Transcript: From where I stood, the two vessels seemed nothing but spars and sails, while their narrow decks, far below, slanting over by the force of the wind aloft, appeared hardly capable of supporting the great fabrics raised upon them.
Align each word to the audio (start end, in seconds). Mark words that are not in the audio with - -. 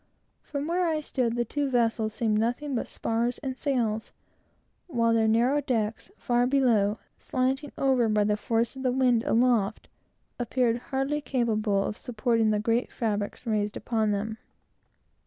From 0.41 0.65
where 0.65 0.87
I 0.87 0.99
stood, 0.99 1.35
the 1.35 1.45
two 1.45 1.69
vessels 1.69 2.11
seemed 2.15 2.39
nothing 2.39 2.73
but 2.73 2.87
spars 2.87 3.37
and 3.43 3.55
sails, 3.55 4.11
while 4.87 5.13
their 5.13 5.27
narrow 5.27 5.61
decks, 5.61 6.09
far 6.17 6.47
below, 6.47 6.97
slanting 7.19 7.71
over 7.77 8.09
by 8.09 8.23
the 8.23 8.35
force 8.35 8.75
of 8.75 8.81
the 8.81 8.91
wind 8.91 9.23
aloft, 9.25 9.89
appeared 10.39 10.77
hardly 10.89 11.21
capable 11.21 11.83
of 11.83 11.97
supporting 11.97 12.49
the 12.49 12.57
great 12.57 12.91
fabrics 12.91 13.45
raised 13.45 13.77
upon 13.77 14.09
them. 14.09 14.39